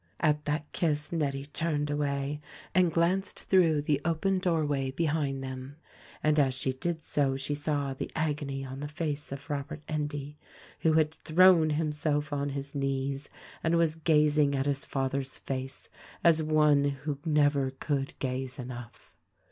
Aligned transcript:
At 0.19 0.45
that 0.45 0.65
kiss 0.71 1.11
Nettie 1.11 1.45
turned 1.45 1.91
away 1.91 2.41
and 2.73 2.91
glanced 2.91 3.43
through 3.43 3.81
the 3.83 4.01
open 4.03 4.39
doorway 4.39 4.89
behind 4.89 5.43
them, 5.43 5.75
and 6.23 6.39
as 6.39 6.55
she 6.55 6.73
did 6.73 7.05
so 7.05 7.37
she 7.37 7.53
saw 7.53 7.93
the 7.93 8.09
agony 8.15 8.65
on 8.65 8.79
the 8.79 8.87
face 8.87 9.31
of 9.31 9.47
Robert 9.47 9.83
Endy, 9.87 10.39
who 10.79 10.93
had 10.93 11.13
thrown 11.13 11.69
himself 11.69 12.33
on 12.33 12.49
his 12.49 12.73
knees 12.73 13.29
and 13.63 13.77
was 13.77 13.93
gazing 13.93 14.55
at 14.55 14.65
his 14.65 14.85
father's 14.85 15.37
face 15.37 15.87
as 16.23 16.41
one 16.41 16.85
who 16.85 17.19
never 17.23 17.69
could 17.69 18.17
gaze 18.17 18.57
enough. 18.57 19.13